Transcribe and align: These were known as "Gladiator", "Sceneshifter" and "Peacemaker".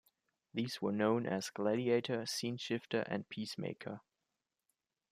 These 0.51 0.81
were 0.81 0.91
known 0.91 1.27
as 1.27 1.51
"Gladiator", 1.51 2.23
"Sceneshifter" 2.25 3.03
and 3.07 3.29
"Peacemaker". 3.29 4.01